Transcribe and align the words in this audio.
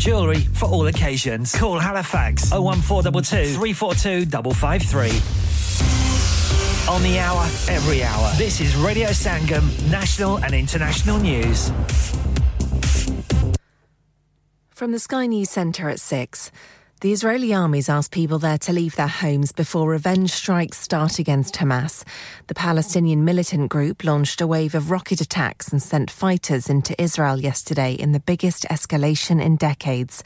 jewellery 0.00 0.40
for 0.40 0.66
all 0.66 0.86
occasions. 0.86 1.54
Call 1.54 1.78
Halifax 1.78 2.50
01422 2.50 3.54
342 3.54 4.26
553. 4.54 5.10
On 6.92 7.02
the 7.02 7.18
hour, 7.20 7.44
every 7.68 8.02
hour. 8.02 8.32
This 8.36 8.60
is 8.60 8.74
Radio 8.76 9.10
Sangam, 9.10 9.62
national 9.90 10.38
and 10.38 10.54
international 10.54 11.18
news. 11.18 11.70
From 14.70 14.92
the 14.92 14.98
Sky 14.98 15.26
News 15.26 15.50
Centre 15.50 15.90
at 15.90 16.00
6. 16.00 16.50
The 17.00 17.12
Israeli 17.14 17.54
armies 17.54 17.88
asked 17.88 18.12
people 18.12 18.38
there 18.38 18.58
to 18.58 18.74
leave 18.74 18.94
their 18.94 19.08
homes 19.08 19.52
before 19.52 19.88
revenge 19.88 20.32
strikes 20.32 20.76
start 20.76 21.18
against 21.18 21.54
Hamas. 21.54 22.04
The 22.48 22.54
Palestinian 22.54 23.24
militant 23.24 23.70
group 23.70 24.04
launched 24.04 24.42
a 24.42 24.46
wave 24.46 24.74
of 24.74 24.90
rocket 24.90 25.22
attacks 25.22 25.68
and 25.68 25.82
sent 25.82 26.10
fighters 26.10 26.68
into 26.68 27.00
Israel 27.00 27.40
yesterday 27.40 27.94
in 27.94 28.12
the 28.12 28.20
biggest 28.20 28.64
escalation 28.64 29.42
in 29.42 29.56
decades. 29.56 30.22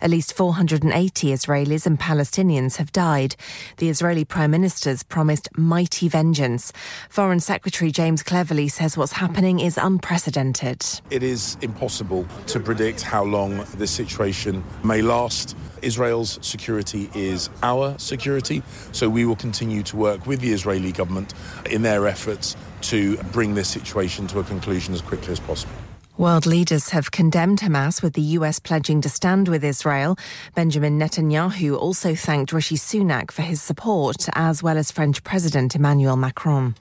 At 0.00 0.10
least 0.10 0.36
480 0.36 1.28
Israelis 1.28 1.86
and 1.86 1.96
Palestinians 1.96 2.78
have 2.78 2.90
died. 2.90 3.36
The 3.76 3.88
Israeli 3.88 4.24
Prime 4.24 4.50
Minister's 4.50 5.04
promised 5.04 5.48
mighty 5.56 6.08
vengeance. 6.08 6.72
Foreign 7.08 7.38
Secretary 7.38 7.92
James 7.92 8.24
Cleverly 8.24 8.66
says 8.66 8.96
what's 8.96 9.12
happening 9.12 9.60
is 9.60 9.78
unprecedented. 9.78 10.84
It 11.08 11.22
is 11.22 11.56
impossible 11.60 12.26
to 12.48 12.58
predict 12.58 13.02
how 13.02 13.22
long 13.22 13.64
this 13.76 13.92
situation 13.92 14.64
may 14.82 15.02
last. 15.02 15.56
Israel's 15.86 16.38
security 16.42 17.08
is 17.14 17.48
our 17.62 17.96
security, 17.98 18.62
so 18.92 19.08
we 19.08 19.24
will 19.24 19.36
continue 19.36 19.82
to 19.84 19.96
work 19.96 20.26
with 20.26 20.40
the 20.40 20.52
Israeli 20.52 20.92
government 20.92 21.32
in 21.70 21.82
their 21.82 22.06
efforts 22.06 22.56
to 22.82 23.16
bring 23.32 23.54
this 23.54 23.68
situation 23.68 24.26
to 24.28 24.40
a 24.40 24.44
conclusion 24.44 24.92
as 24.92 25.00
quickly 25.00 25.32
as 25.32 25.40
possible. 25.40 25.74
World 26.18 26.46
leaders 26.46 26.90
have 26.90 27.10
condemned 27.10 27.60
Hamas, 27.60 28.02
with 28.02 28.14
the 28.14 28.22
US 28.38 28.58
pledging 28.58 29.02
to 29.02 29.08
stand 29.08 29.48
with 29.48 29.62
Israel. 29.62 30.16
Benjamin 30.54 30.98
Netanyahu 30.98 31.78
also 31.78 32.14
thanked 32.14 32.52
Rishi 32.52 32.76
Sunak 32.76 33.30
for 33.30 33.42
his 33.42 33.60
support, 33.60 34.26
as 34.32 34.62
well 34.62 34.78
as 34.78 34.90
French 34.90 35.22
President 35.24 35.76
Emmanuel 35.76 36.16
Macron. 36.16 36.74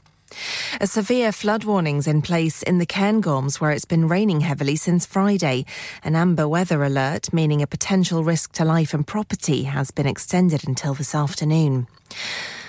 A 0.82 0.88
severe 0.88 1.32
flood 1.32 1.64
warning's 1.64 2.08
in 2.08 2.22
place 2.22 2.62
in 2.64 2.78
the 2.78 2.86
Cairngorms 2.86 3.62
where 3.62 3.72
it's 3.72 3.86
been 3.86 4.08
raining 4.08 4.42
heavily 4.42 4.76
since 4.76 5.06
Friday. 5.06 5.66
An 6.04 6.16
amber 6.16 6.48
weather 6.48 6.84
alert, 6.84 7.32
meaning 7.32 7.62
a 7.62 7.68
potential 7.68 8.24
risk 8.24 8.52
to 8.54 8.66
life 8.66 8.94
and 8.94 9.06
property, 9.06 9.64
has 9.64 9.92
been 9.92 10.08
extended 10.08 10.68
until 10.68 10.94
this 10.94 11.16
afternoon. 11.16 11.88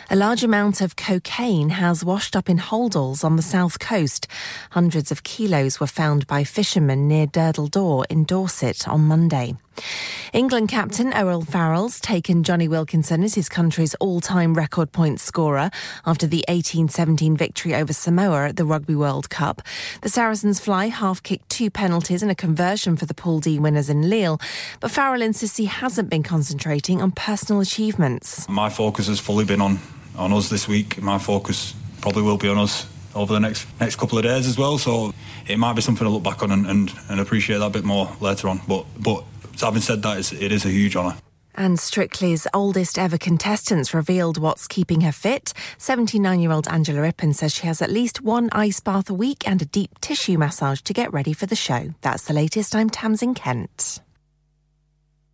A 0.08 0.14
large 0.14 0.44
amount 0.44 0.80
of 0.80 0.94
cocaine 0.94 1.70
has 1.70 2.04
washed 2.04 2.36
up 2.36 2.48
in 2.48 2.58
holdalls 2.58 3.24
on 3.24 3.34
the 3.34 3.42
south 3.42 3.80
coast. 3.80 4.28
Hundreds 4.70 5.10
of 5.10 5.24
kilos 5.24 5.80
were 5.80 5.88
found 5.88 6.28
by 6.28 6.44
fishermen 6.44 7.08
near 7.08 7.26
Durdle 7.26 7.68
Door 7.68 8.06
in 8.08 8.22
Dorset 8.22 8.86
on 8.86 9.08
Monday. 9.08 9.56
England 10.32 10.68
captain 10.68 11.12
Owen 11.14 11.42
Farrell's 11.42 12.00
taken 12.00 12.42
Johnny 12.42 12.68
Wilkinson 12.68 13.22
as 13.22 13.34
his 13.34 13.48
country's 13.48 13.94
all-time 13.96 14.54
record 14.54 14.92
point 14.92 15.20
scorer 15.20 15.70
after 16.04 16.26
the 16.26 16.44
18-17 16.48 17.36
victory 17.36 17.74
over 17.74 17.92
Samoa 17.92 18.48
at 18.48 18.56
the 18.56 18.64
Rugby 18.64 18.94
World 18.94 19.30
Cup. 19.30 19.62
The 20.02 20.08
Saracens 20.08 20.60
fly 20.60 20.86
half-kicked 20.88 21.48
two 21.48 21.70
penalties 21.70 22.22
and 22.22 22.30
a 22.30 22.34
conversion 22.34 22.96
for 22.96 23.06
the 23.06 23.14
Pool 23.14 23.40
D 23.40 23.58
winners 23.58 23.88
in 23.88 24.10
Lille, 24.10 24.40
but 24.80 24.90
Farrell 24.90 25.22
insists 25.22 25.56
he 25.56 25.66
hasn't 25.66 26.10
been 26.10 26.22
concentrating 26.22 27.00
on 27.00 27.12
personal 27.12 27.60
achievements. 27.60 28.48
My 28.48 28.68
focus 28.68 29.06
has 29.08 29.20
fully 29.20 29.44
been 29.44 29.60
on 29.60 29.78
on 30.16 30.32
us 30.32 30.48
this 30.48 30.66
week. 30.66 31.00
My 31.02 31.18
focus 31.18 31.74
probably 32.00 32.22
will 32.22 32.38
be 32.38 32.48
on 32.48 32.58
us 32.58 32.86
over 33.14 33.32
the 33.32 33.40
next 33.40 33.66
next 33.80 33.96
couple 33.96 34.18
of 34.18 34.24
days 34.24 34.46
as 34.46 34.58
well. 34.58 34.78
So 34.78 35.12
it 35.46 35.58
might 35.58 35.74
be 35.74 35.82
something 35.82 36.04
to 36.04 36.10
look 36.10 36.22
back 36.22 36.42
on 36.42 36.52
and, 36.52 36.66
and, 36.66 36.92
and 37.08 37.20
appreciate 37.20 37.58
that 37.58 37.66
a 37.66 37.70
bit 37.70 37.84
more 37.84 38.10
later 38.20 38.48
on. 38.48 38.60
But 38.68 38.86
but 38.98 39.24
having 39.60 39.82
said 39.82 40.02
that, 40.02 40.32
it 40.32 40.52
is 40.52 40.64
a 40.64 40.70
huge 40.70 40.96
honour. 40.96 41.16
And 41.54 41.80
Strictly's 41.80 42.46
oldest 42.52 42.98
ever 42.98 43.16
contestants 43.16 43.94
revealed 43.94 44.36
what's 44.36 44.68
keeping 44.68 45.00
her 45.00 45.12
fit. 45.12 45.54
79 45.78 46.40
year 46.40 46.52
old 46.52 46.68
Angela 46.68 47.00
Rippon 47.00 47.32
says 47.32 47.54
she 47.54 47.66
has 47.66 47.80
at 47.80 47.90
least 47.90 48.20
one 48.20 48.50
ice 48.52 48.80
bath 48.80 49.08
a 49.08 49.14
week 49.14 49.48
and 49.48 49.62
a 49.62 49.66
deep 49.66 49.98
tissue 50.00 50.36
massage 50.36 50.82
to 50.82 50.92
get 50.92 51.12
ready 51.12 51.32
for 51.32 51.46
the 51.46 51.56
show. 51.56 51.94
That's 52.02 52.24
the 52.24 52.34
latest. 52.34 52.76
I'm 52.76 52.90
Tamsin 52.90 53.34
Kent. 53.34 54.00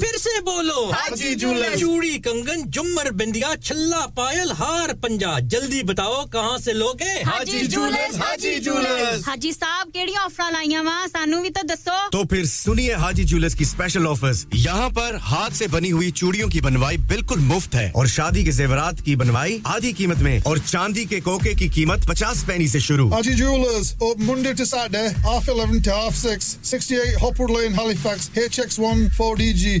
پھر 0.00 0.18
سے 0.18 0.40
بولو۔ 0.44 0.90
حاجی 0.90 1.34
jeweller. 1.34 1.76
چوڑی 1.76 2.18
کنگن 2.24 2.70
جمر 2.70 3.10
بندیا 3.10 3.52
چھلا 3.64 4.06
pile 4.14 4.50
ہار 4.58 4.94
پنجا۔ 5.00 5.38
جلدی 5.42 5.82
بتاؤ 5.82 6.24
کہاں 6.32 6.58
سے 6.58 6.72
لوگے 6.72 7.12
حاجی 7.26 7.66
جولرز 7.66 8.16
حاجی 8.16 8.54
جولرز 8.58 9.28
حاجی 9.28 9.52
صاحب 9.52 9.88
کیڑی 9.92 10.12
آفر 10.24 10.50
لائیاں 10.52 10.82
وا 10.82 11.06
سانو 11.12 11.40
بھی 11.42 11.50
تو 11.50 11.66
دسو۔ 11.66 12.10
تو 12.12 12.24
پھر 12.24 12.44
سنیے 12.44 12.94
حاجی 12.94 13.24
جولرز 13.24 13.54
کی 13.54 13.64
اسپیشل 13.64 14.06
آفرز 14.06 14.46
یہاں 14.52 14.88
پر 14.88 15.14
ہاتھ 15.30 15.56
سے 15.56 15.66
بنی 15.66 15.92
ہوئی 15.92 16.10
چوڑیوں 16.10 16.48
کی 16.48 16.60
بنوائی 16.60 16.96
بالکل 16.98 17.38
مفت 17.40 17.74
ہے۔ 17.74 17.90
اور 17.94 18.06
شادی 18.06 18.44
کے 18.44 18.50
زیورات 18.50 19.02
کی 19.04 19.16
بنوائی 19.16 19.58
آدھی 19.64 19.92
قیمت 19.92 20.18
میں۔ 20.18 20.40
اور 20.44 20.56
چاندی 20.66 21.04
کے 21.04 21.20
کوکے 21.20 21.54
کی 21.54 21.68
قیمت 21.68 22.06
پچاس 22.06 22.46
پینی 22.46 22.68
سے 22.68 22.78
شروع۔ 22.78 23.12
Haji 23.12 23.34
jewellers 23.34 23.92
open 24.00 24.24
Monday 24.24 24.52
to 24.52 24.64
Saturday 24.64 25.06
half 25.24 25.50
11 25.50 25.82
to 25.84 25.90
half 25.90 26.26
6 26.26 26.56
68 26.64 27.16
Hopwood 27.22 27.50
lane 27.50 27.74
Halifax 27.74 28.30
H 28.34 28.60
X 28.60 28.78
1 28.80 29.06
4 29.16 29.34
D 29.34 29.52
G. 29.52 29.80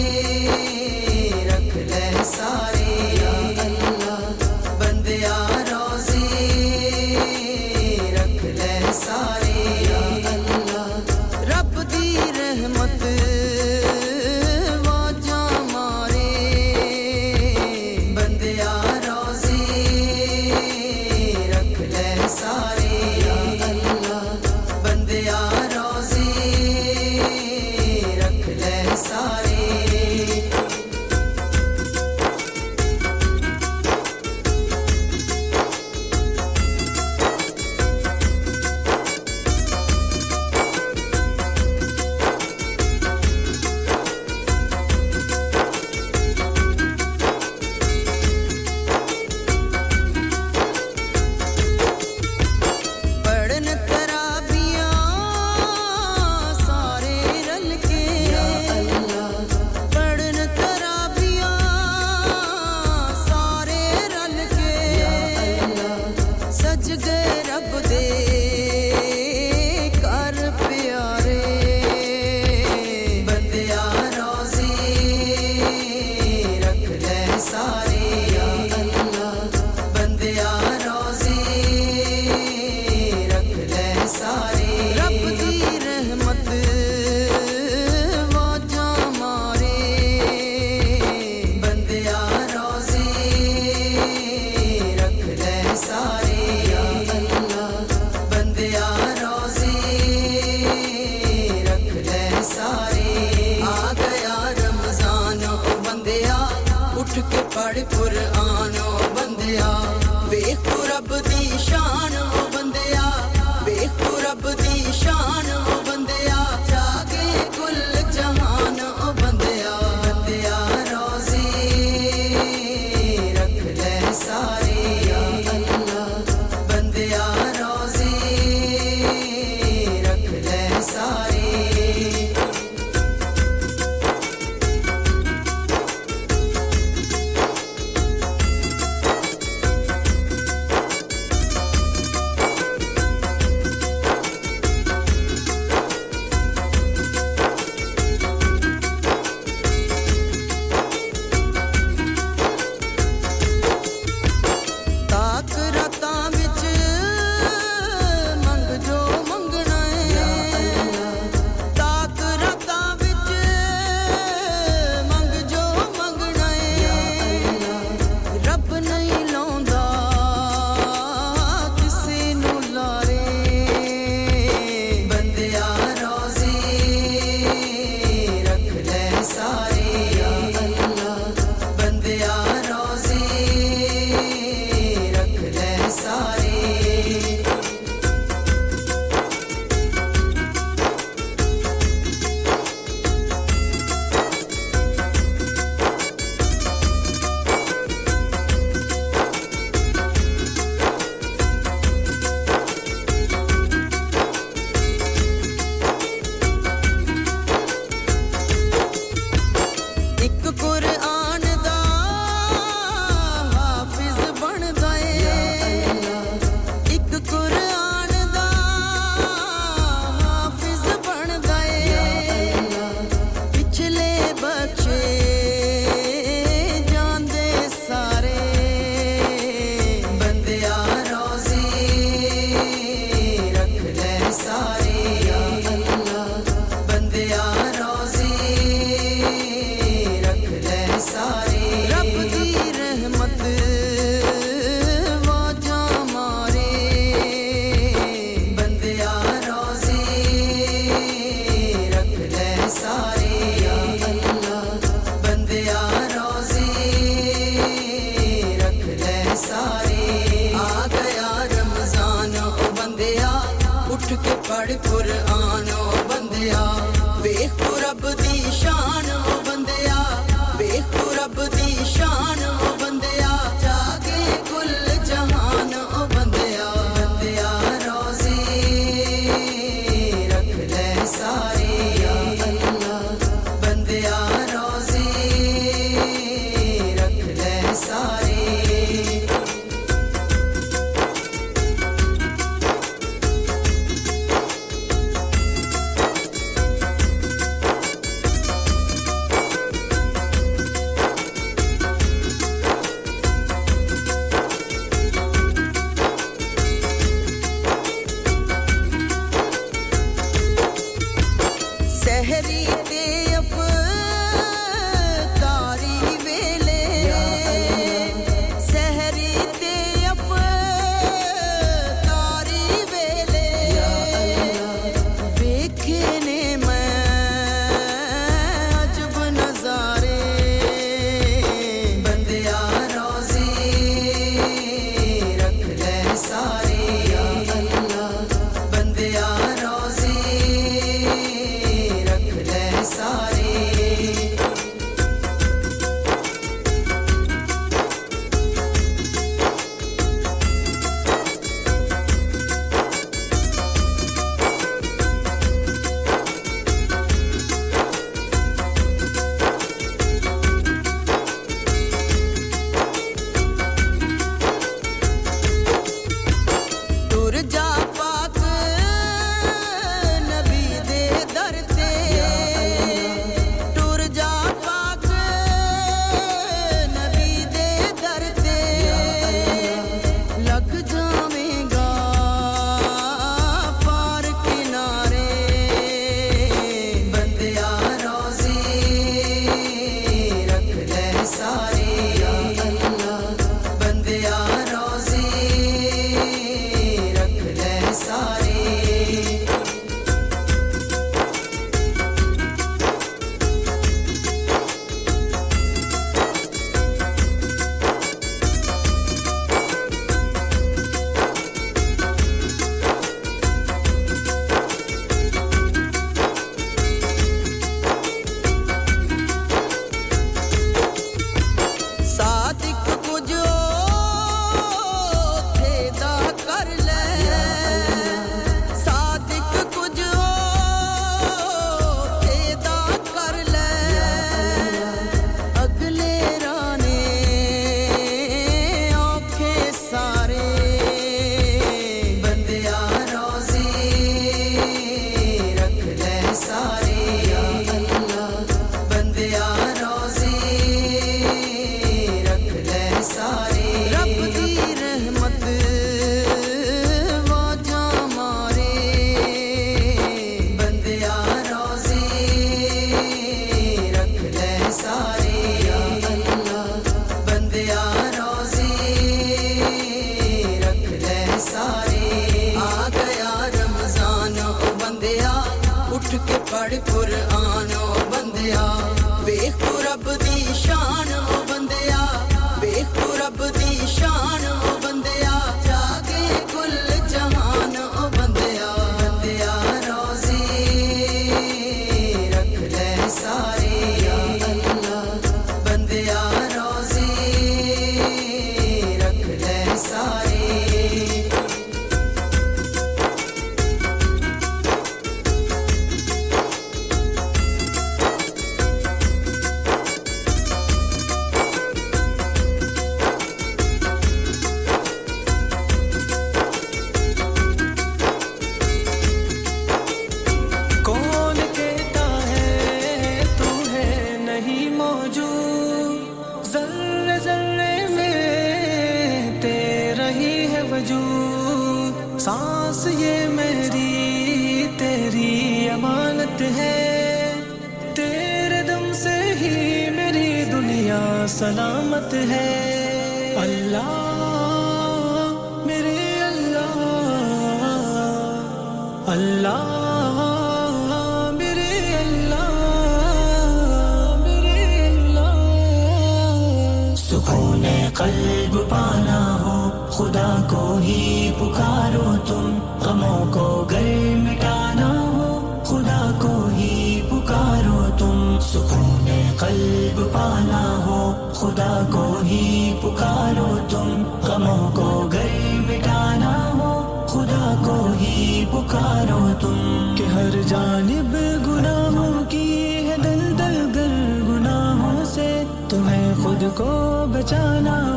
قلب 558.01 558.69
پانا 558.69 559.37
ہو، 559.41 559.69
خدا 559.91 560.43
کو 560.49 560.77
ہی 560.77 561.31
پکارو 561.39 562.15
تم۔ 562.27 562.59
غموں 562.81 563.25
کو 563.31 563.65
گر 563.71 564.15
مٹانا 564.15 565.01
ہو، 565.13 565.55
خدا 565.63 566.11
کو 566.21 566.47
ہی 566.55 567.01
پکارو 567.09 567.85
تم۔ 567.97 568.37
سکون 568.41 569.05
قلب 569.37 570.13
پانا 570.13 570.83
ہو، 570.85 571.13
خدا 571.33 571.81
کو 571.91 572.13
ہی 572.23 572.73
پکارو 572.81 573.57
تم۔ 573.69 574.03
غموں 574.23 574.71
کو 574.75 575.09
گر 575.13 575.27
مٹانا 575.53 576.51
ہو، 576.59 577.05
خدا 577.07 577.61
کو 577.65 577.87
ہی 578.01 578.45
پکارو 578.51 579.31
تم۔ 579.39 579.95
کہ 579.97 580.03
ہر 580.03 580.41
جانب 580.47 581.15
گناہوں 581.47 582.23
کی 582.29 582.77
ہے 582.89 582.95
دل 583.03 583.37
دل 583.39 583.71
گر 583.75 584.21
گناہوں 584.27 585.05
سے، 585.05 585.43
تمہیں 585.69 586.13
خود 586.23 586.43
کو 586.55 587.05
بچانا 587.13 587.90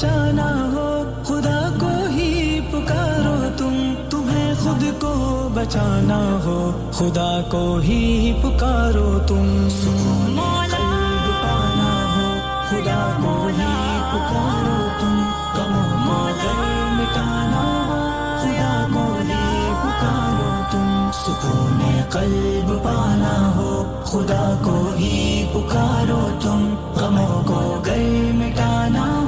بچانا 0.00 0.70
ہو 0.72 1.02
خدا 1.24 1.70
کو 1.80 1.86
ہی 1.86 2.60
پکارو 2.70 3.48
تم 3.56 3.94
تمہیں 4.10 4.54
خود 4.54 4.84
کو 5.00 5.48
بچانا 5.54 6.40
ہو 6.44 6.72
خدا 6.92 7.40
کو 7.48 7.76
ہی 7.76 8.32
پکارو 8.42 9.18
تم۔ 9.26 9.68
سکون 9.68 10.40
قلب 10.70 11.42
پانا 11.42 11.92
ہو 12.14 12.38
خدا 12.70 13.12
کو 13.22 13.46
ہی 13.46 13.98
پکارو 14.12 14.88
تم۔ 15.00 15.22
کم 15.56 15.72
مادر 16.06 16.62
مٹانا 16.92 17.64
ہو 17.88 18.00
خدا 18.42 18.86
کو 18.92 19.18
ہی 19.28 19.70
پکارو 19.82 20.62
تم۔ 20.70 21.10
سکون 21.12 22.02
قلب 22.10 22.84
پانا 22.84 23.52
ہو 23.56 24.00
خدا 24.04 24.58
کو 24.64 24.90
ہی 24.98 25.46
پکارو 25.52 26.28
تم۔ 26.40 26.74
غموں 26.96 27.42
کو 27.44 27.82
گل 27.86 28.32
مٹانا 28.34 29.19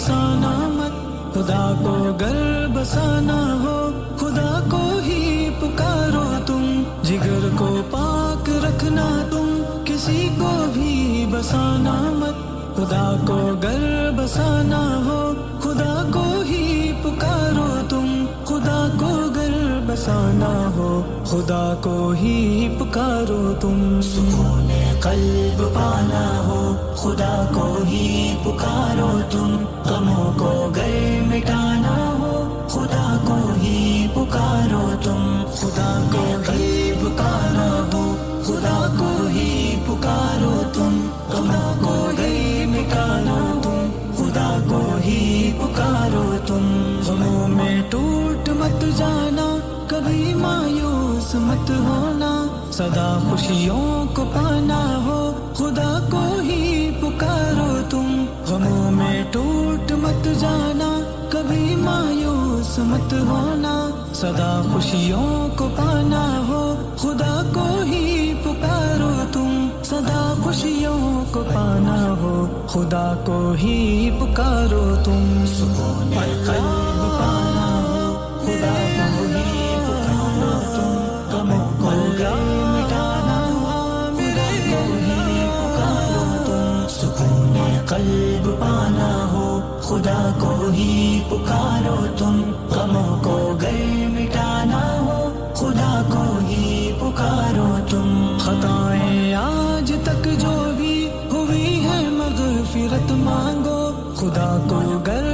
بسانا 0.00 0.50
مت، 0.68 0.92
خدا 1.34 1.72
کو 1.84 2.12
گر 2.20 2.66
بسانا 2.74 3.58
ہو، 3.62 3.90
خدا 4.16 4.60
کو 4.70 4.78
ہی 5.04 5.48
پکارو 5.60 6.24
تم، 6.46 6.82
جگر 7.02 7.48
کو 7.56 7.82
پاک 7.90 8.48
رکھنا 8.64 9.04
تم، 9.30 9.62
کسی 9.84 10.28
کو 10.38 10.52
بھی 10.72 11.26
بسانا 11.30 11.94
مت، 12.12 12.38
خدا 12.76 13.16
کو 13.26 13.38
گر 13.62 14.10
بسانا 14.16 14.80
ہو 15.06 15.29
افسانہ 20.00 20.70
ہو، 20.76 21.02
خدا 21.24 21.74
کو 21.80 22.10
ہی 22.10 22.68
پکارو 22.78 23.52
تم۔ 23.60 24.00
سکون 24.02 24.68
قلب 25.00 25.74
پانا 25.74 26.42
ہو، 26.46 26.74
خدا 26.96 27.48
کو 27.54 27.76
ہی 27.84 28.34
پکارو 28.42 29.20
تم۔ 29.30 29.56
غموں 29.84 30.32
کو 30.38 30.70
گل 30.76 31.20
مٹانا 31.26 32.16
ہو، 32.18 32.48
خدا 32.68 33.18
کو 33.24 33.38
ہی 33.62 34.06
پکارو 34.14 34.90
تم۔ 35.02 35.42
خدا 35.54 36.06
کو 36.12 36.52
ہی 36.52 36.69
مت 51.34 51.70
ہونا، 51.70 52.46
صدا 52.72 53.18
خوشیوں 53.30 54.16
کو 54.16 54.24
پانا 54.34 55.00
ہو۔ 55.04 55.32
خدا 55.54 56.06
کو 56.10 56.40
ہی 56.42 56.90
پکارو 57.00 57.80
تم۔ 57.90 58.24
غموں 58.48 58.90
میں 58.90 59.24
ٹوٹ 59.30 59.92
مت 59.92 60.40
جانا، 60.40 61.00
کبھی 61.30 61.74
مایوس 61.76 62.78
مت 62.78 63.12
ہونا۔ 63.12 63.90
صدا 64.14 64.62
خوشیوں 64.72 65.58
کو 65.58 65.68
پانا 65.76 66.42
ہو۔ 66.48 66.74
خدا 66.96 67.42
کو 67.54 67.82
ہی 67.82 68.34
پکارو 68.44 69.24
تم۔ 69.32 69.68
صدا 69.84 70.34
خوشیوں 70.42 71.24
کو 71.32 71.44
پانا 71.54 72.14
ہو۔ 72.20 72.46
خدا 72.66 73.14
کو 73.24 73.54
ہی 73.62 74.10
پکارو 74.20 74.96
تم۔ 75.04 75.44
سکون 75.46 76.14
پانا۔ 76.48 77.69
قلب 87.90 88.60
پانا 88.60 89.28
ہو، 89.32 89.60
خدا 89.82 90.30
کو 90.38 90.68
ہی 90.72 91.20
پکارو 91.28 92.06
تم۔ 92.18 92.42
غموں 92.70 93.24
کو 93.24 93.58
گئے 93.60 94.06
مٹانا 94.06 95.00
ہو، 95.00 95.30
خدا 95.54 96.02
کو 96.12 96.38
ہی 96.48 96.92
پکارو 97.00 97.78
تم۔ 97.90 98.36
خطائیں 98.38 99.34
آج 99.34 99.92
تک 100.04 100.24
جو 100.24 100.72
بھی 100.76 101.10
ہوئی 101.32 101.84
ہے 101.84 102.08
مغفرت 102.08 103.12
مانگو۔ 103.12 103.90
خدا 104.16 104.58
کو 104.68 104.80
گر 105.06 105.29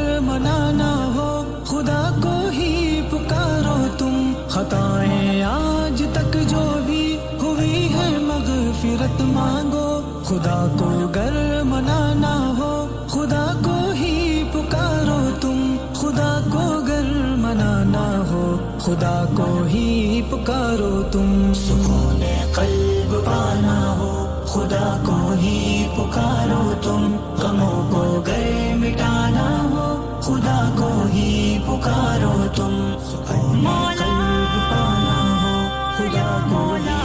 خدا 18.86 19.14
کو 19.36 19.46
ہی 19.64 20.20
پکارو 20.30 21.02
تم 21.12 21.52
سکون 21.54 22.20
قلب 22.54 23.14
پانا 23.24 23.78
ہو 23.98 24.10
خدا 24.46 24.84
کو 25.06 25.16
ہی 25.40 25.86
پکارو 25.96 26.62
تم 26.82 27.16
غموں 27.40 27.82
کو 27.90 28.04
گئے 28.26 28.74
مٹانا 28.80 29.48
ہو 29.72 29.86
خدا 30.20 30.58
کو 30.76 30.90
ہی 31.14 31.58
پکارو 31.66 32.32
تم 32.56 32.76
سکون 33.08 33.66
قلب 33.98 34.54
پانا 34.70 35.18
ہو 35.42 35.56
خدا 35.98 36.30
کو 36.50 36.64
ہی 36.76 36.95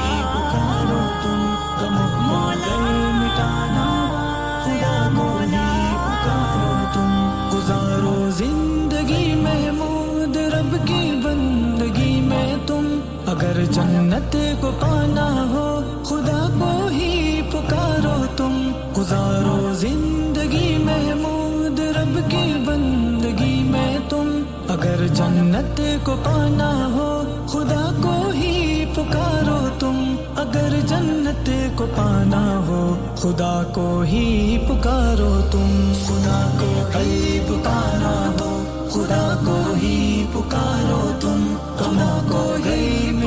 اگر 13.42 13.66
جنت 13.66 14.36
کو 14.62 14.72
پانا 14.80 15.46
ہو، 15.50 15.82
خدا 16.04 16.48
کو 16.60 16.88
ہی 16.88 17.42
پکارو 17.52 18.26
تم۔ 18.38 18.72
گزارو 18.98 19.74
زندگی 19.74 20.78
محمود، 20.78 21.80
رب 21.80 22.32
کی 22.32 22.64
بندگی 22.66 23.64
میں 23.64 23.98
تم۔ 24.10 24.42
اگر 24.70 25.08
جنت 25.08 25.82
کو 26.04 26.16
پانا 26.24 26.90
ہو، 26.94 27.24
خدا 27.48 27.92
کو 28.04 28.30
ہی 28.30 28.86
پکارو 28.96 29.70
تم۔ 29.80 30.16
اگر 30.36 30.70
جنت 30.88 31.50
کو 31.76 31.86
پانا 31.96 32.62
ہو، 32.68 32.96
خدا 33.16 33.64
کو 33.74 34.02
ہی 34.02 34.58
پکارو 34.68 35.42
تم۔ 35.52 35.92
خدا 36.06 36.50
کو 36.60 37.00
ہی 37.00 37.40
پکارا 37.48 38.32
دو 38.40 38.64
خدا 38.90 39.42
کو 39.46 39.74
ہی 39.82 40.26
پکارو 40.34 41.12
تم۔ 41.20 41.56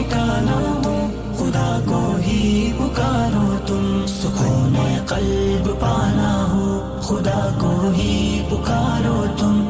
ٹھکانو 0.08 0.80
تم 0.82 1.06
خدا 1.38 1.80
کو 1.86 2.16
ہی 2.26 2.72
پکارو 2.78 3.56
تم۔ 3.66 4.04
سکون 4.06 4.98
قلب 5.06 5.80
پانا 5.80 6.46
ہو، 6.50 6.98
خدا 7.00 7.48
کو 7.58 7.90
ہی 7.96 8.42
پکارو 8.50 9.24
تم۔ 9.36 9.63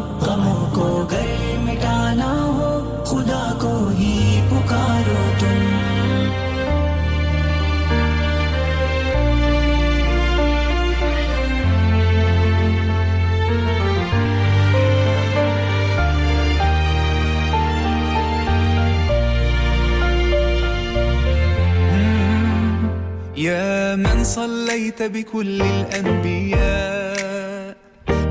يا 23.44 23.96
من 23.96 24.24
صليت 24.24 25.02
بكل 25.02 25.62
الأنبياء 25.62 27.14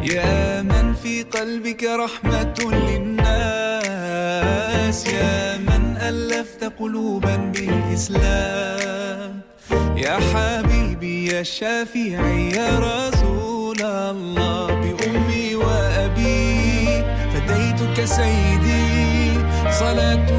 يا 0.04 0.62
من 0.62 0.94
في 1.04 1.24
قلبك 1.24 1.84
رحمة 1.84 2.54
للناس 2.88 3.78
يا 5.08 5.58
من 5.58 5.98
ألفت 6.02 6.64
قلوبا 6.80 7.36
بالإسلام. 7.36 8.22
يا 9.98 10.20
حبيبي 10.34 11.26
يا 11.26 11.44
شافعي 11.44 12.50
يا 12.50 12.80
رسول 12.80 13.82
الله 13.82 14.68
بأمي 14.68 15.56
وأبي 15.56 17.04
فديتك 17.34 18.06
سيدي 18.06 19.34
صلاة 19.80 20.30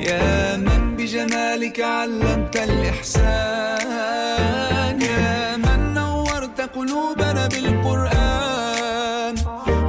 يا 0.00 0.56
من 0.56 0.96
بجمالك 0.96 1.80
علمت 1.80 2.56
الإحسان. 2.56 3.80
يا 5.02 5.56
من 5.56 5.94
نورت 5.94 6.60
قلوبنا 6.60 7.46
بالقرآن. 7.46 9.34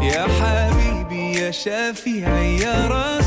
يا 0.01 0.27
حبيبي 0.37 1.39
يا 1.39 1.51
شافعي 1.51 2.57
يا 2.57 2.87
رسول 2.87 3.20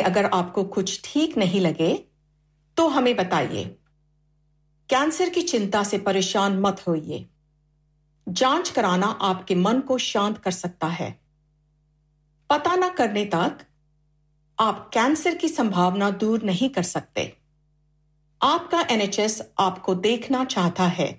میں 0.00 0.08
اگر 0.08 0.24
آپ 0.32 0.52
کو 0.52 0.64
کچھ 0.64 1.00
ٹھیک 1.02 1.38
نہیں 1.38 1.60
لگے، 1.60 1.96
تو 2.74 2.98
ہمیں 2.98 3.14
بتائیے۔ 3.14 3.74
کینسر 4.86 5.28
کی 5.34 5.40
چنتا 5.42 5.84
سے 5.84 5.98
پریشان 5.98 6.62
مت 6.62 6.88
ہوئیے۔ 6.88 7.24
جانچ 8.34 8.72
کرانا 8.72 9.14
آپ 9.18 9.46
کے 9.46 9.54
من 9.54 9.80
کو 9.80 9.98
شانت 9.98 10.44
کر 10.44 10.50
سکتا 10.50 10.98
ہے۔ 11.00 11.12
پتا 12.46 12.74
نہ 12.74 12.84
کرنے 12.96 13.24
تک 13.24 13.62
آپ 14.56 14.92
کینسر 14.92 15.32
کی 15.40 15.48
سمبھاونا 15.48 16.10
دور 16.20 16.38
نہیں 16.42 16.74
کر 16.74 16.82
سکتے۔ 16.82 17.30
آپ 18.40 18.70
کا 18.70 18.82
این 18.88 19.00
ایچ 19.00 19.18
ایس 19.18 19.42
آپ 19.56 19.82
کو 19.82 19.94
دیکھنا 19.94 20.44
چاہتا 20.48 20.98
ہے۔ 20.98 21.12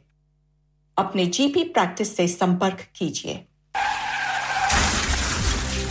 اپنے 0.95 1.25
جی 1.25 1.51
پی 1.53 1.63
پریکٹس 1.69 2.07
سے 2.07 2.27
سمپرک 2.27 2.95
کیجیے 2.95 3.43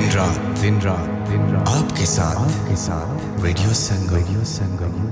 دن 0.00 0.10
رات 0.14 0.62
دن 0.62 0.78
رات 0.84 1.28
دن 1.28 1.54
رات۔ 1.54 1.68
آپ 1.68 1.96
کے 1.96 2.04
ساتھ 2.04 2.38
آپ 2.38 2.68
کے 2.68 2.76
ساتھ 2.76 3.40
ویڈیو 3.40 3.72
سنگم۔ 3.72 4.14
ویڈیو 4.14 4.44
سنگم 4.44 5.08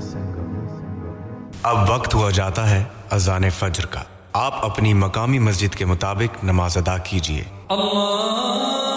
اب 1.63 1.91
وقت 1.91 2.15
ہوا 2.15 2.31
جاتا 2.31 2.71
ہے 2.71 2.85
اذان 3.11 3.51
فجر 3.51 3.87
کا۔ 3.87 4.03
آپ 4.33 4.65
اپنی 4.65 4.95
مقامی 4.95 5.39
مسجد 5.39 5.75
کے 5.75 5.85
مطابق 5.85 6.45
نماز 6.45 6.77
ادا 6.77 6.99
کیجیے 6.99 7.45
اللہ 7.69 8.88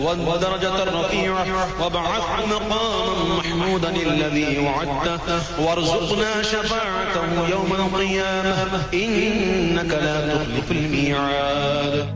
ودرجة 0.00 0.84
رفيعة 0.84 1.46
وابعثه 1.82 2.46
مقاما 2.46 3.36
محمودا 3.38 3.88
الذي 3.88 4.58
وعدته 4.58 5.40
وارزقنا 5.60 6.42
شفاعته 6.42 7.48
يوم 7.50 7.72
القيامة. 7.72 8.82
إنك 8.94 9.90
لا 9.90 10.34
تخلف 10.34 10.70
الميعاد. 10.70 12.15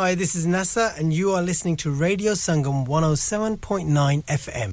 hi 0.00 0.14
this 0.16 0.36
is 0.36 0.46
Nasa 0.54 0.86
and 0.98 1.12
you 1.12 1.32
are 1.34 1.42
listening 1.44 1.76
to 1.84 1.98
radio 2.00 2.34
Sangam 2.46 2.84
107.9 3.00 4.22
FM 4.30 4.72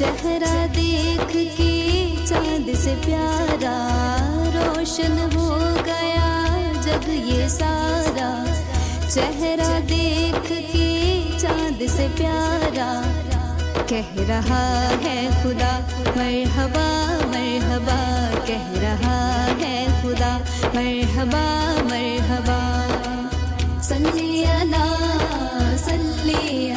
چہرہ 0.00 0.66
دیکھ 0.66 1.32
کے 1.56 2.14
چاند 2.28 2.68
سے 2.82 2.94
پیارا 3.06 3.74
روشن 4.54 5.18
ہو 5.34 5.74
گیا 5.86 6.46
جب 6.82 7.08
یہ 7.08 7.48
سارا 7.48 8.44
چہرہ 9.08 9.80
دیکھ 9.88 10.52
کے 10.72 11.22
چاند 11.38 11.82
سے 11.96 12.06
پیارا 12.16 13.02
کہہ 13.86 14.20
رہا 14.28 14.88
ہے 15.04 15.28
خدا، 15.42 15.78
مرحبا 16.16 17.18
مرحبا، 17.26 18.30
کہہ 18.46 18.72
رہا 18.82 19.46
ہے 19.60 19.86
خدا، 20.02 20.38
مرحبا 20.74 21.44
مرحبا۔ 21.90 22.60
سلی 23.82 24.44
اللہ 24.44 25.76
سلی 25.78 26.72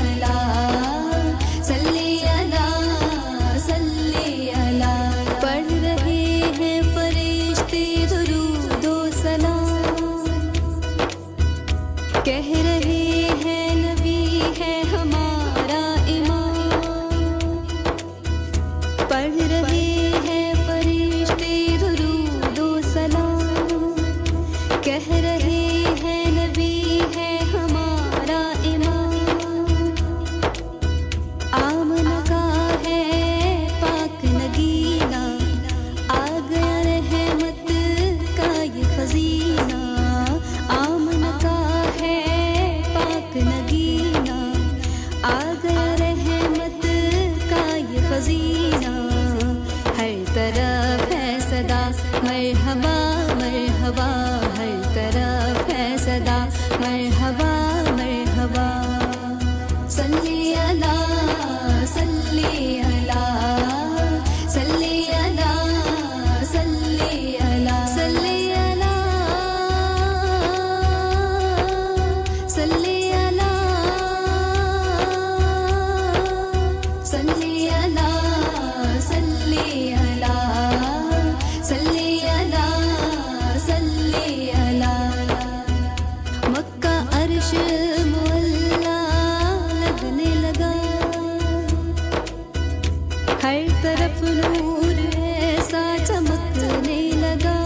ہر 93.44 93.62
طرف 93.82 94.24
نور 94.24 95.00
ایسا 95.16 95.96
چمکنے 96.08 97.00
لگا۔ 97.16 97.58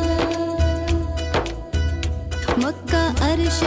مکہ 2.58 3.04
عرش 3.22 3.64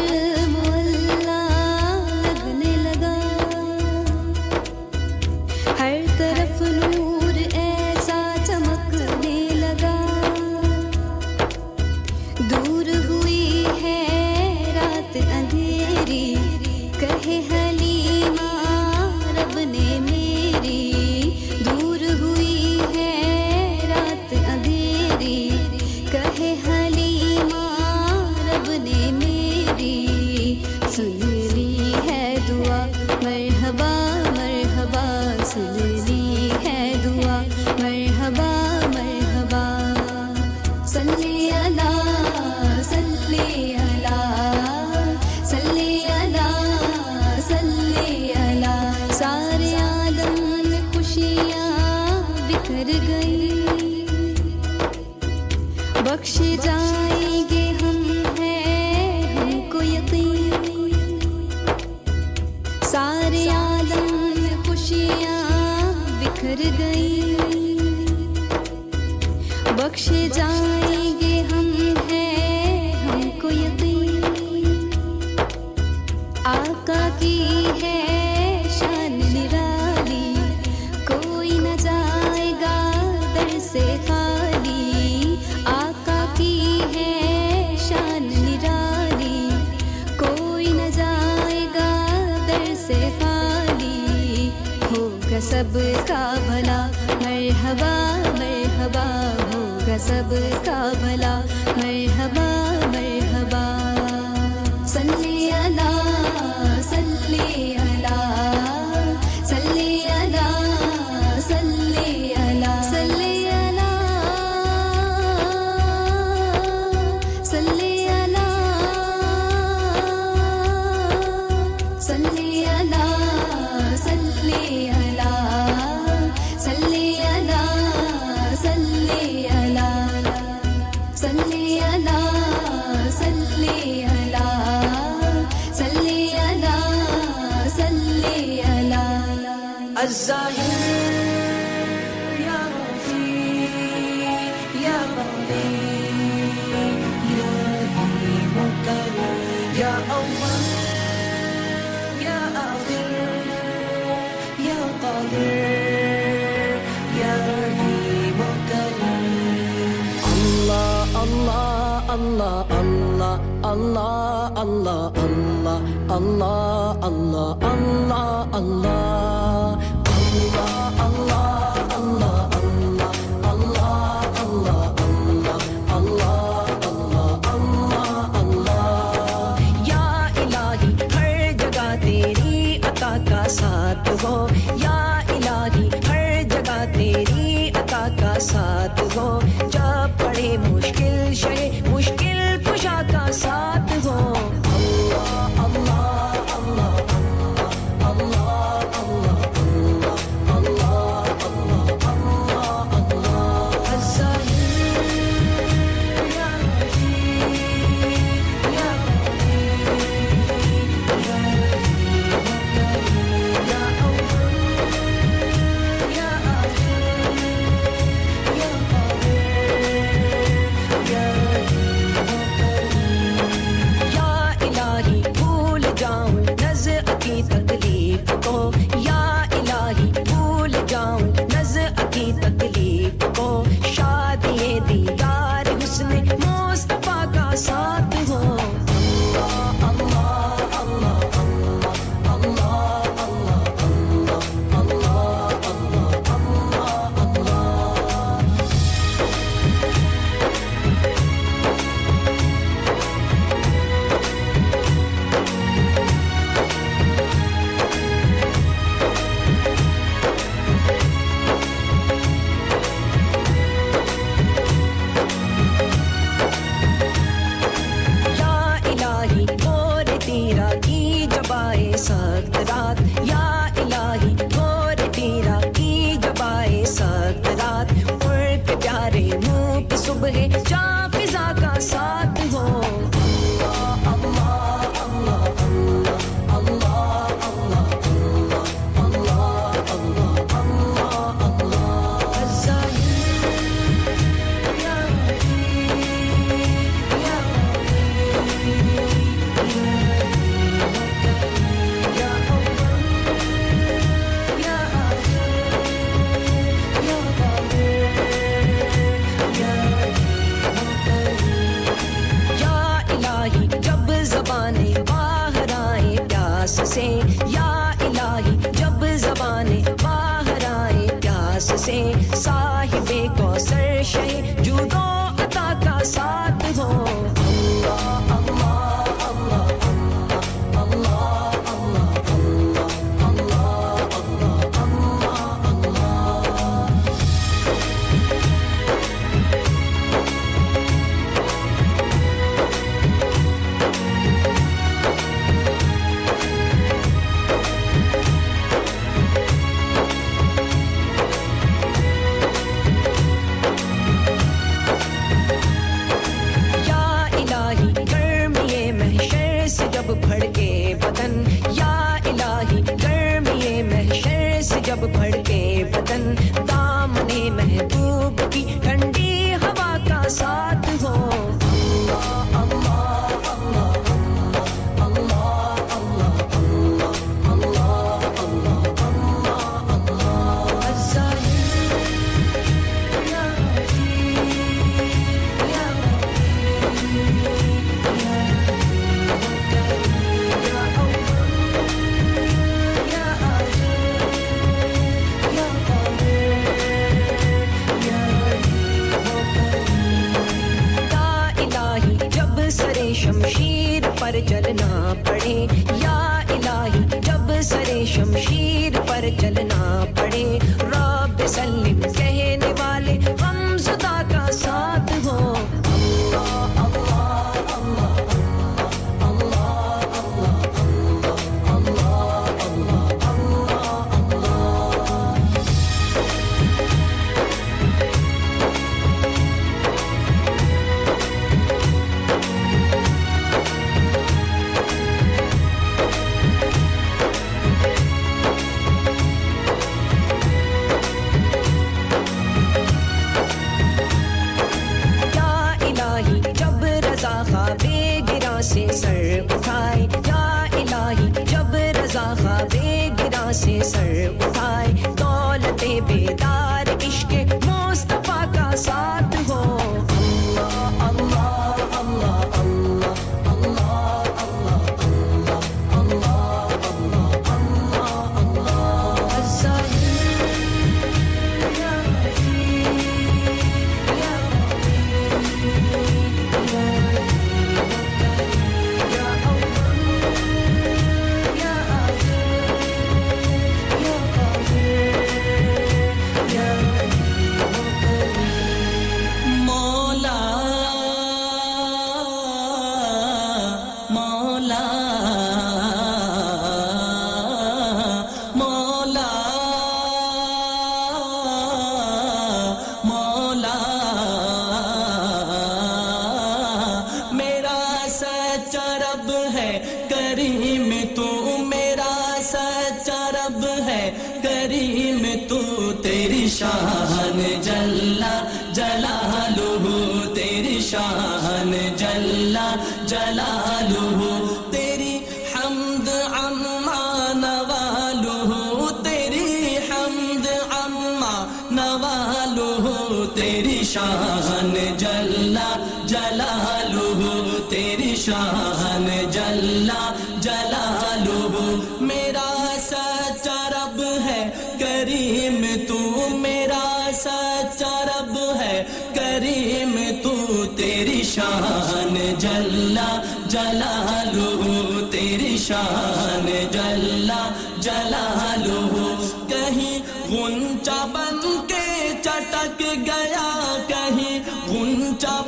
جلالو 553.81 555.00
تیری 555.10 555.56
شان 555.58 556.46
جلا 556.72 557.42
جلالو۔ 557.81 559.16
کہیں 559.48 559.98
غنچا 560.31 561.04
بن 561.12 561.38
کے 561.66 562.12
چٹک 562.24 562.83
گیا 563.06 563.48
کہیں 563.87 564.38
غنچا 564.68 565.40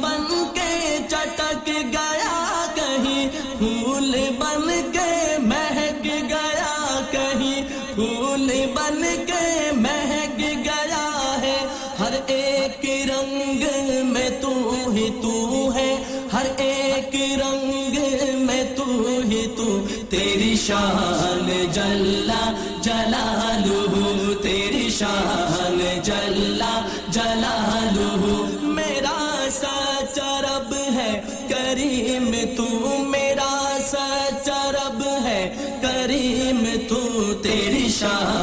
شان 20.66 21.48
جلا 21.72 22.42
جلالہ 22.82 24.32
تیری 24.42 24.88
شان 24.90 25.78
جلا 26.02 26.74
جلالہ 27.08 28.36
میرا 28.76 29.48
سچا 29.50 30.40
رب 30.42 30.74
ہے، 30.94 31.20
کریم 31.48 32.30
تو 32.56 32.68
میرا 33.08 33.78
سچا 33.86 34.60
رب 34.72 35.02
ہے۔ 35.24 35.40
کریم 35.82 36.64
تو 36.88 37.02
تیری 37.42 37.88
شان 37.88 38.41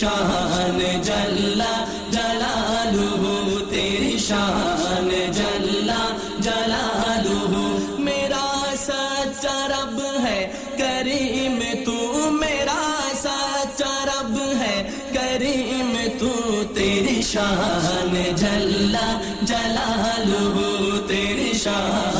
شان 0.00 0.78
جلا 1.02 1.74
جلالو 2.10 3.60
تیری 3.70 4.18
شان 4.18 5.08
جلا 5.38 6.02
جلالو 6.40 7.62
میرا 8.04 8.74
سچا 8.84 9.56
رب 9.72 10.00
ہے، 10.24 10.38
کریم 10.78 11.58
تو 11.86 12.30
میرا 12.40 12.80
سچا 13.22 13.92
رب 14.10 14.38
ہے۔ 14.60 14.76
کریم 15.14 15.92
تو 16.18 16.32
تیری 16.74 17.20
شان 17.32 18.14
جلا 18.36 19.08
جلالو 19.44 21.06
تیری 21.08 21.52
شان 21.64 22.17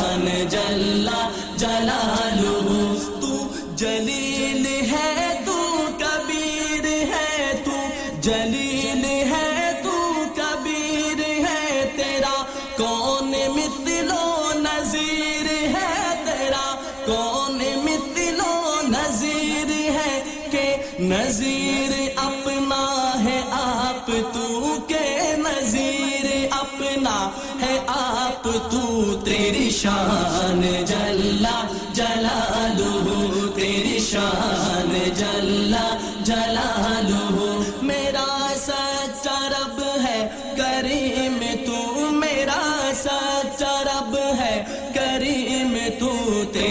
جلیل 8.29 9.05
ہے، 9.05 9.81
تو 9.83 10.25
کبیر 10.37 11.21
ہے 11.21 11.93
تیرا۔ 11.97 12.43
کون 12.77 13.35
مثل 13.49 14.11
و 14.11 14.49
نظیر 14.55 15.47
ہے 15.77 16.15
تیرا؟ 16.25 16.75
کون 17.07 17.63
مثل 17.85 18.41
و 18.41 18.81
نظیر 18.89 19.71
ہے 19.71 20.23
کہ 20.51 20.77
نظیر 21.01 22.09
اپنا 22.17 23.11
ہے 23.25 23.41
آپ 23.51 24.07
تو 24.07 24.77
کے 24.89 25.37
نظیر 25.37 26.47
اپنا 26.51 27.31
ہے 27.61 27.79
آپ 27.87 28.45
تو۔ 28.45 29.15
تیری 29.25 29.71
شان 29.71 30.85
جلا، 30.85 31.67
جلالہ، 31.93 33.47
تیری 33.55 33.99
شان 33.99 34.99
جلا 35.15 35.97
جلا 36.25 36.58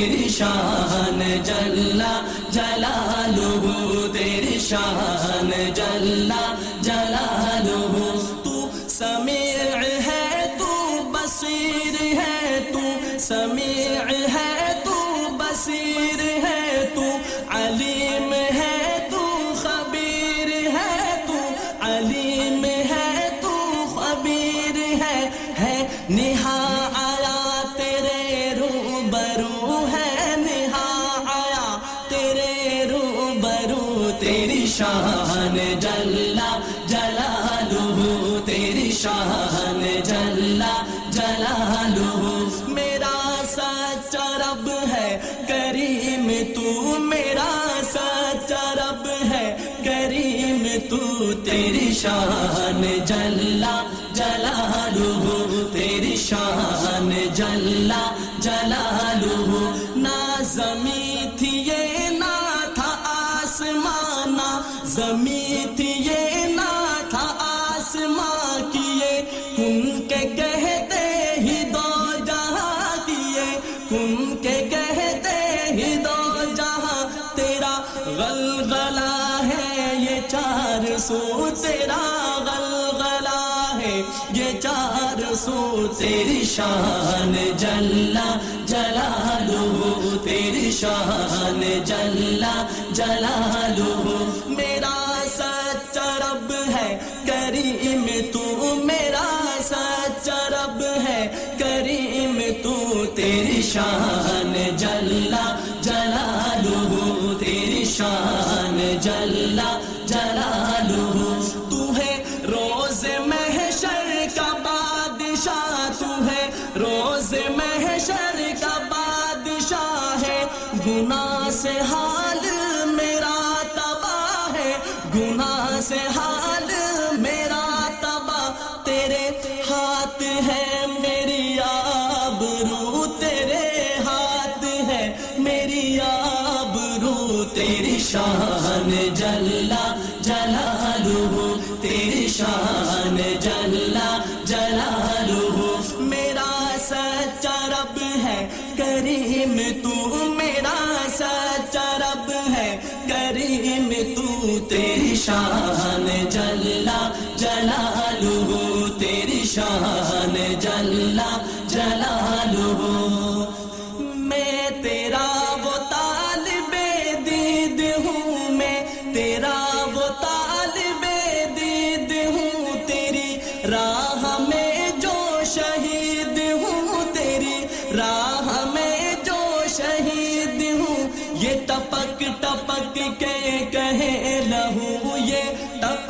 تیرے 0.07 0.27
شان 0.29 1.19
جلا 1.45 2.11
جلالہ 2.51 4.11
تیرے 4.13 4.59
شان 4.67 5.51
جلا 5.75 6.43
شان 51.97 52.81
جلا 53.05 53.75
جلا 54.13 54.89
لو 54.95 55.63
تیری 55.73 56.15
شان 56.17 57.09
جلا 57.35 58.01
جلا 58.41 59.13
لو 59.21 59.71
نہ 59.95 60.17
زمین 60.45 61.35
تھی 61.37 61.49
یہ 61.67 62.09
نہ 62.19 62.35
تھا 62.75 62.91
آسمان 63.13 64.37
زمین 64.87 65.75
تھی 65.75 65.91
یہ 65.99 66.45
نہ 66.55 66.69
تھا 67.09 67.25
آسمان 67.47 68.69
کیے 68.71 69.21
کن 69.55 70.07
کے 70.09 70.23
کہتے 70.35 71.03
ہی 71.39 71.63
دو 71.73 71.89
جہاں 72.25 72.95
کیے 73.05 73.49
کن 73.89 74.26
سو 81.07 81.49
تیرا 81.61 82.03
غلغلہ 82.45 83.79
ہے۔ 83.81 84.01
یہ 84.33 84.59
چار 84.61 85.21
سو 85.35 85.87
تیری 85.97 86.41
شان 86.45 87.33
جلا 87.57 88.25
جلالو 88.65 90.17
تیری 90.23 90.71
شان 90.79 91.61
جلا 91.85 92.55
جلالو 92.91 93.93
میرا 94.47 94.95
سچا 95.37 96.09
رب 96.21 96.51
ہے، 96.75 96.97
کریم 97.27 98.05
تو 98.33 98.75
میرا 98.85 99.27
سچا 99.63 100.39
رب 100.49 100.81
ہے۔ 101.07 101.27
کریم 101.59 102.39
تو 102.63 103.05
تیری 103.15 103.61
شان 103.61 104.53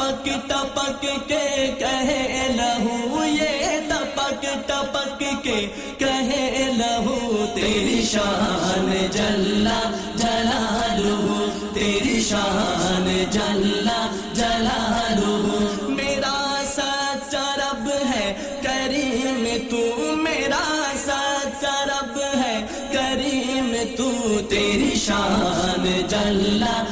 ٹپک 0.07 0.49
ٹپک 0.49 1.05
کے 1.27 1.67
کہے 1.79 2.47
لہو، 2.55 3.23
یہ 3.25 3.79
ٹپک 3.87 4.45
ٹپک 4.67 5.23
کے 5.43 5.65
کہے 5.99 6.67
لہو، 6.77 7.45
تیری 7.55 8.01
شان 8.11 8.91
جلا 9.11 9.79
جلا 10.15 10.95
لو 10.97 11.45
تیری 11.73 12.21
شان 12.21 13.25
جلا 13.31 13.99
جلا 14.33 15.07
لو 15.17 15.89
میرا 15.89 16.35
سچا 16.65 17.45
رب 17.57 17.89
ہے، 18.09 18.33
کریم 18.63 19.45
تو، 19.69 20.15
میرا 20.23 20.63
سچا 21.05 21.75
رب 21.85 22.19
ہے، 22.35 22.55
کریم 22.93 23.75
تو، 23.97 24.39
تیری 24.49 24.93
شان 25.05 25.85
جلا 26.09 26.83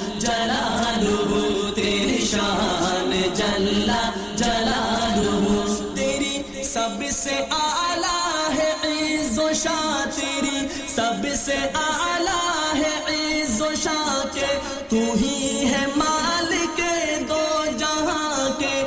ہے 15.71 15.85
مالک 15.95 16.81
دو 17.29 17.65
جہاں 17.77 18.59
کے۔ 18.59 18.83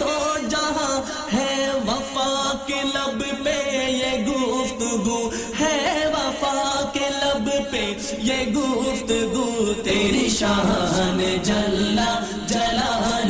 دو 0.00 0.34
جہاں 0.50 1.00
ہے۔ 1.32 1.70
وفا 1.86 2.56
کے 2.66 2.82
لب 2.94 3.44
پہ 3.44 3.88
یہ 3.88 4.26
گفتگو 4.26 5.30
ہے۔ 5.60 6.04
وفا 6.12 6.90
کے 6.92 7.08
لب 7.10 7.50
پہ 7.70 7.94
یہ 8.18 8.52
گفتگو 8.52 9.72
تیری 9.84 10.28
شان 10.28 11.36
جلا 11.42 12.24
جلا 12.46 13.20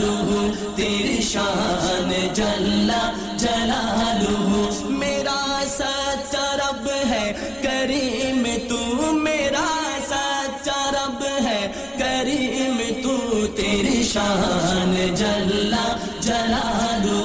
تیری 13.75 14.05
شان 14.05 15.15
جلا 15.21 15.87
جلالو 16.27 17.19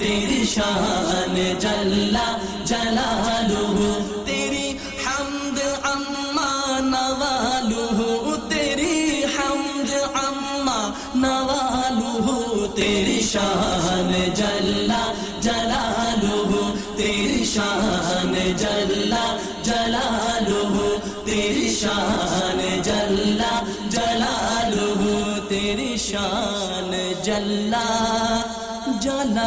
تیری 0.00 0.46
شان 0.46 1.34
جلا 1.64 2.28
جلالو 2.64 3.92
تیری 4.26 4.68
حمد 5.04 5.58
اما 5.92 6.80
نوالو 6.94 8.36
تیری 8.48 9.24
حمد 9.34 9.92
اما 10.24 10.80
نوالو 11.14 12.66
تیری 12.76 13.20
شان 13.22 14.12
جلا 14.34 14.61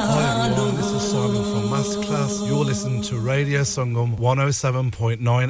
Hi 0.08 0.46
everyone, 0.48 0.76
this 0.76 0.92
is 0.92 1.12
Simon 1.12 1.44
from 1.44 1.70
Masterclass. 1.70 2.48
You're 2.48 2.64
listening 2.66 3.02
to 3.04 3.18
Radio 3.18 3.62
Sangam 3.62 4.18
107.9 4.18 5.20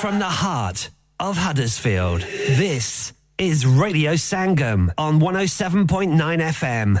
From 0.00 0.18
the 0.18 0.24
heart 0.42 0.90
of 1.20 1.36
Huddersfield, 1.36 2.22
this 2.22 3.12
is 3.38 3.64
Radio 3.66 4.12
Sangam 4.14 4.90
on 4.98 5.20
107.9 5.20 6.16
FM. 6.40 7.00